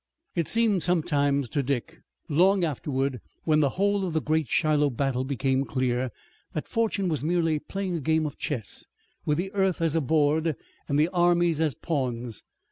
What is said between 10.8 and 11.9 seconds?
and the armies as